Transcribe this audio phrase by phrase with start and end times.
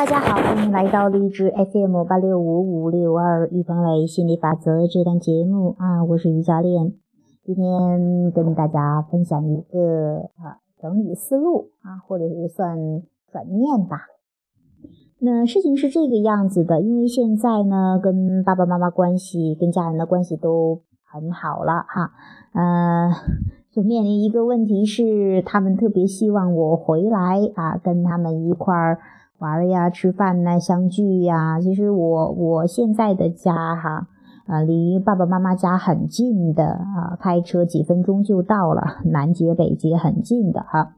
[0.00, 6.94] 大家好，欢迎来到励志 FM 八六五五六二预防类心理法则这档节目啊，我是于教练，
[7.44, 12.78] 今天跟大家分享一个啊整理思路啊，或者是算
[13.30, 13.98] 转念吧。
[15.18, 22.10] 那事情是这个样子的，因为现在呢，跟爸爸妈妈关系、跟家人的关系都很好了哈，
[22.54, 23.10] 呃，
[23.70, 28.98] 就面临一个问题是，他们特别希望我回来啊，跟他们一块儿。
[29.40, 31.58] 玩呀，吃饭呐，相聚呀。
[31.60, 34.06] 其实我我现在的家哈，
[34.46, 40.94] 啊，离爸爸妈妈家很近的啊，开车几分钟就到了， 南街北街很近的哈。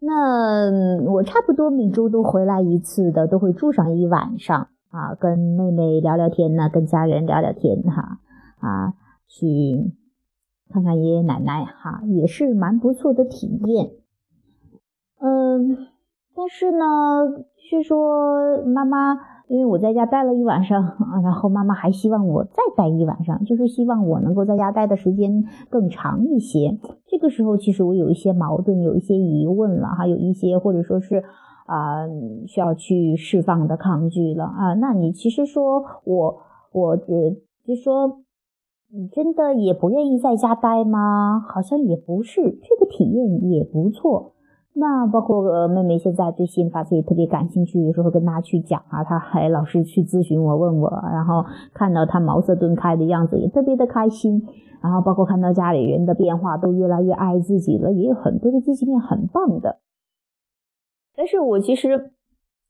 [0.00, 8.18] 那我差不多每周都回来一次的，都会住上一晚上啊，跟妹妹聊聊天呢，跟家人聊聊天哈，
[8.60, 8.94] 啊，
[9.28, 9.92] 去
[10.70, 13.90] 看看爷爷奶奶哈，也是蛮不错的体验。
[16.38, 17.44] 但是呢。
[17.70, 19.12] 是说妈妈，
[19.46, 26.78] 因为我在家待了一晚上啊，然后妈妈还希望我再待一晚上，就是希望我能够在家待的时间更长一些。
[27.06, 31.22] 这个时候，其实我有一些矛盾，有一些疑问了，哈有一些或者说是
[31.66, 32.08] 啊
[32.46, 34.72] 需要去释放的抗拒了啊。
[34.80, 36.38] 那你其实说我
[36.72, 38.20] 我呃，就说
[38.90, 41.44] 你真的也不愿意在家待吗？
[41.46, 44.32] 好像也不是，这个体验也不错。
[44.78, 54.46] 那包括呃妹妹现在对心理法则也特别感兴趣，有时候跟她去讲啊，她还老是去咨询我问我，然后看到她茅塞顿开的样子也特别的开心，
[54.80, 59.80] 然后包括看到家里人的变化都越来越爱自己了，也有很多的积极面很棒的。
[61.16, 62.12] 但是我其实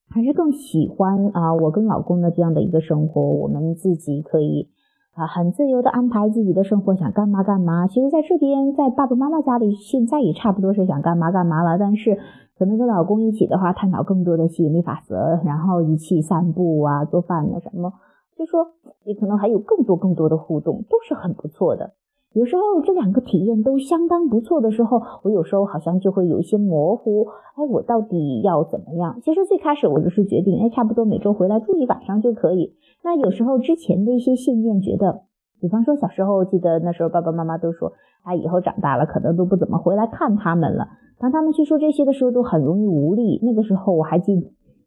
[0.09, 4.71] 还是更喜欢啊，我跟老公的这样的一个生活，我们自己可以。
[5.19, 7.89] 啊，很自由的安排自己的生活，想干嘛干嘛。
[7.89, 11.77] 其实，在这边，在爸爸妈妈家里，现在也差不多是想干嘛干嘛了。
[11.77, 12.17] 但是，
[12.57, 17.93] 可能跟老公一起的话，探讨更多的吸引力法则，然后一起散步啊，做饭啊什么，
[18.37, 18.69] 就说
[19.05, 21.95] 你可能还有更多更多的互动，都是很不错的。
[22.35, 27.27] 有时候这两个体验都相当不错的时候，我有时候好像就会有一些模糊。
[27.57, 29.19] 哎，我到底要怎么样？
[29.23, 32.75] 其实最开始我就是决定，哎，差不多每周回来住一晚上就可以。
[33.03, 35.23] 那有时候之前的一些信念，觉得，
[35.61, 40.89] 比方说小时候，记得那时候爸爸妈妈都说，哎，以后长大了可能都不怎么回来看他们了。
[41.19, 43.41] 当他们去说这些的时候，都很容易无力。
[43.43, 44.39] 那个时候我还记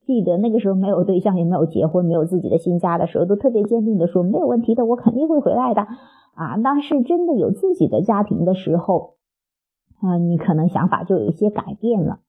[0.05, 5.85] 记得，那个时候没有对象，也没有结婚，没有自己的新家的时候，都特别坚定的说，没有问题的，我肯定会回来的。
[6.33, 9.15] 啊，当是真的有自己的家庭的时候，
[10.01, 12.19] 啊，你可能想法就有一些改变了。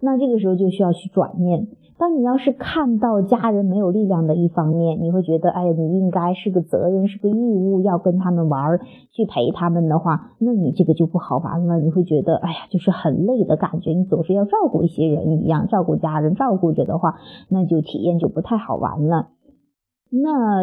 [0.00, 1.68] 那这个时候就需要去转念。
[1.96, 8.80] 当你要是看到家人没有力量的一方面，你会觉得，哎呀，你应该是个责任，是个义务，要跟他们玩，
[9.12, 11.78] 去陪他们的话，那你这个就不好玩了。
[11.78, 19.28] 你会觉得，哎呀，就是很累的感觉，你总是要照顾一些人一样，照顾家人，照顾着的话，那就体验就不太好玩了。
[20.12, 20.62] 那，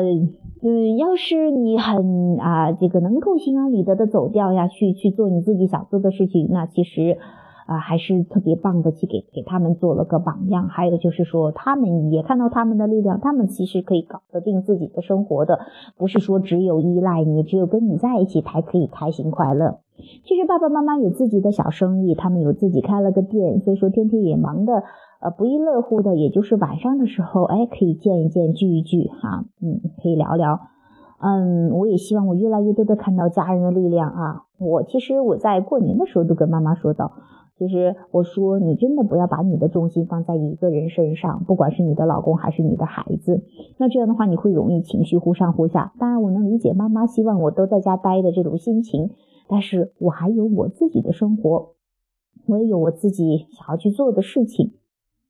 [0.61, 7.17] 嗯，要是你很啊，这个能够心安理得的走掉呀，去去做你自己想做的事情，那其实。
[7.69, 10.67] 啊，还是特别棒的，去给给他们做了个榜样。
[10.69, 15.59] 还有就是说，他们也看到他们的力量，他们其实可以搞得定自己的生活的，
[15.95, 19.81] 不是说只有依赖你，只有跟你在一起才可以开心快乐。
[20.25, 24.81] 其实爸爸妈妈有自己的小生意，他们有自己开了个店，所以说天天也忙的，
[25.21, 26.15] 呃，不亦乐乎的。
[26.15, 30.59] 也就是晚上的时候，哎，可以见一见，聚一聚，哈，嗯，可以聊聊。
[31.21, 34.43] 嗯，我也希望我越来越多的看到家人的力量啊。
[34.57, 37.11] 我其实我在过年的时候都跟妈妈说到。
[37.59, 43.43] 其实我说，你真的不要把你的重心放在一个人身上，不管是你的老公还是你的孩子，
[43.77, 45.91] 那这样的话你会容易情绪忽上忽下。
[45.99, 49.09] 当然，我能理解妈妈希望我都在家待的这种心情，
[49.49, 51.73] 但是我还有我自己的生活，
[52.47, 54.75] 我也有我自己想要去做的事情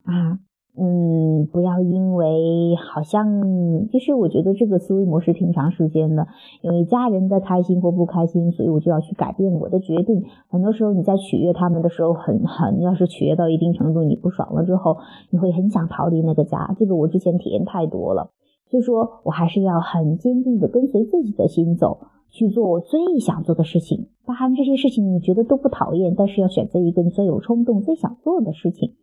[0.04, 0.40] 啊。
[0.78, 6.26] 嗯，不要因为好像，其实我觉得这个思维模式挺长时间的，
[6.62, 10.24] 因为家人的开心或不开心，所以我就要去改变我的决定。
[10.48, 14.98] 很多时候你在取悦他们的时候，很很，要是取悦到一定程度，你不爽了之后，
[15.32, 16.74] 你会很想逃离那个家。
[16.80, 18.30] 这个我之前体验太多了，
[18.70, 22.00] 所以说我还是要很坚定的跟随自己的心走，
[22.30, 24.08] 去做我最想做的事情。
[24.26, 28.94] 当然这些事情你觉得都不讨厌，但是要选择一个你最有冲动、最想做的事情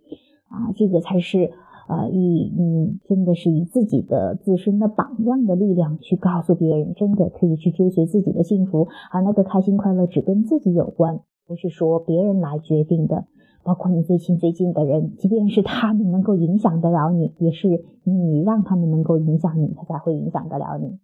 [0.56, 1.52] 啊，这个才是。
[1.88, 13.26] 呃，以你真的是以自己的自身的榜样的力量去告诉别人，真的可以去追随自己的幸福，而那个开心快乐只跟自己有关，不是说别人来决定的。
[13.62, 20.98] 包括你最亲最近的人，即便是他们能够影响得了你，也是你让他们能够影响你，他才会影响得了你。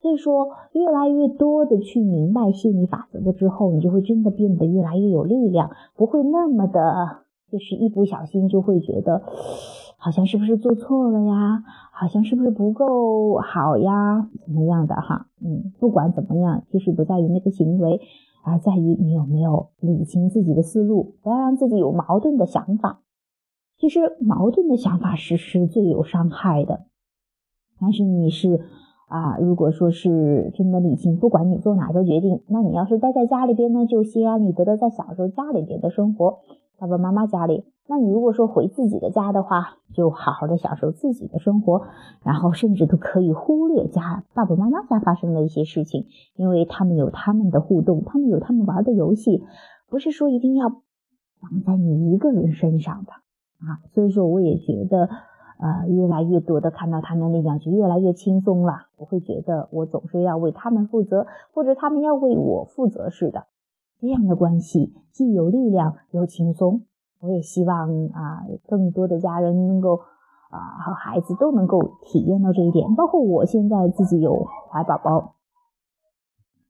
[0.00, 7.18] 所以说，越来越多的去明白吸引力法则的之后，你就会真的变得越来越有力量，不会那么的，
[7.52, 9.22] 就是一不小心就会觉得。
[9.98, 11.62] 好像是不是做错了呀？
[11.92, 14.28] 好像是不是不够好呀？
[14.44, 15.28] 怎么样的哈？
[15.40, 18.00] 嗯，不管怎么样，其实不在于那个行为，
[18.42, 23.02] 而在于你有没有理清自己的思路，不要让自己有矛盾的想法。
[23.78, 26.86] 其实矛盾的想法是是最有伤害的。
[27.80, 28.60] 但是你是
[29.06, 36.40] 啊，如果说是真的理性，不管你做哪个决定，那你要是待在家里边呢，就心安理得的在享受家里边的生活，
[36.82, 37.64] 爸爸妈妈家里。
[37.86, 41.82] 那你如果说回自己的家的话，就好好的享受自己的生活，
[42.24, 49.44] 然后甚至都可以忽略家爸爸妈妈家发生的一些事情，因为他们有他们的互动，他们有他们玩的游戏，
[49.88, 53.12] 不是说一定要绑在你一个人身上的。
[53.12, 55.08] 啊，所以说我也觉得，
[55.60, 58.86] 呃，越来越多的看到他们力量就越来越轻松了。
[58.96, 63.44] 我会觉得我总是要为他们负责，或者他们要为我负责似的。
[64.02, 66.82] 这样的关系既有力量又轻松。
[67.20, 70.00] 我也希望啊，更多的家人能够
[70.50, 72.96] 啊和孩子都能够体验到这一点。
[72.96, 75.36] 包括我现在自己有怀宝宝，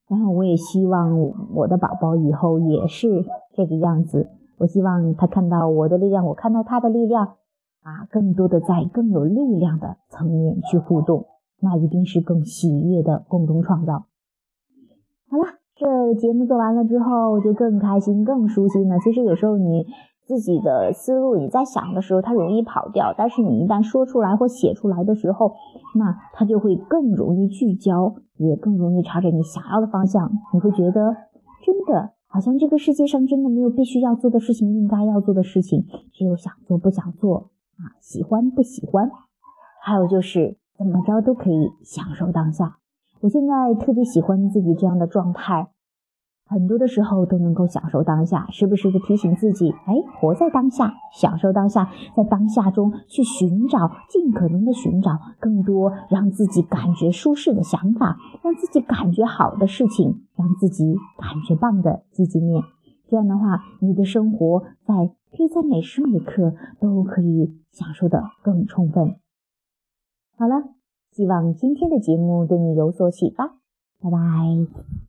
[0.08, 1.18] 然后我也希望
[1.54, 3.24] 我的宝宝以后也是
[3.54, 4.28] 这个样子。
[4.58, 7.36] 我希望他看到我的力量，我看到他的力量，
[7.80, 11.24] 啊，更多的在更有力量的层面去互动，
[11.60, 14.04] 那一定是更喜悦的共同创造。
[15.30, 15.44] 好了，
[15.76, 18.98] 这节目做完了之后，就更开心、更舒心了。
[18.98, 19.86] 其实有时候你
[20.26, 25.52] 自己的思路你在想的时候，它容易跑掉，但是你一旦说出来或写出来的时候，
[25.96, 30.30] 那它就会更容易聚焦，也更容易朝着你想要的方向。
[30.52, 31.16] 你会觉得
[31.64, 32.12] 真的。
[32.34, 35.84] 好像这个世界上真的没有必须要做的事情，应该要做的事情，
[36.14, 39.10] 只有想做不想做啊，喜欢不喜欢，
[39.82, 42.78] 还有就是怎么着都可以享受当下。
[43.22, 45.68] 我现在特别喜欢自己这样的状态。
[46.44, 62.60] 很多的时候都能够享受当下，时不时的提醒自己，哎，活在当下，享受当下，在当下中去寻找，尽可能的寻找更多让自己感觉舒适的想法，让自己感觉好的事情，让自己感觉棒的积极面。
[63.08, 64.94] 这样的话，你的生活在
[65.30, 69.16] 可以在每时每刻都可以享受的更充分。
[70.36, 70.74] 好了，
[71.12, 73.58] 希望今天的节目对你有所启发，
[74.00, 75.01] 拜拜。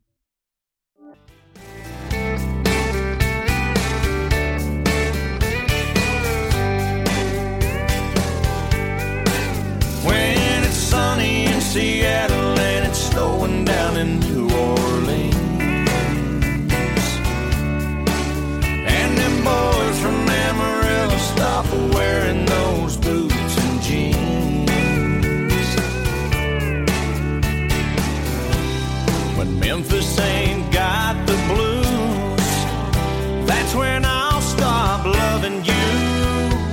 [29.65, 32.48] Memphis ain't got the blues,
[33.48, 35.88] that's when I'll stop loving you.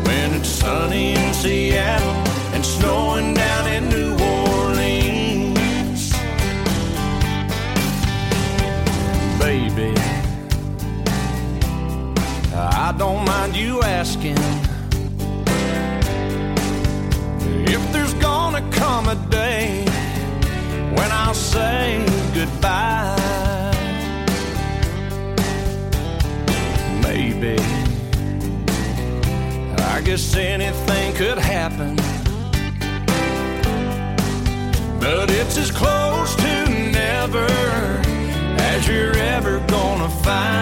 [0.07, 2.17] When it's sunny in Seattle
[2.55, 6.13] and snowing down in New Orleans.
[9.39, 9.95] baby.
[12.55, 14.37] I don't mind you asking
[17.75, 19.40] if there's gonna come a day
[21.01, 22.05] when I'll say
[22.35, 23.17] goodbye.
[27.03, 27.57] Maybe.
[29.95, 31.97] I guess anything could happen.
[35.01, 36.55] But it's as close to
[37.03, 37.47] never
[38.73, 40.60] as you're ever gonna find.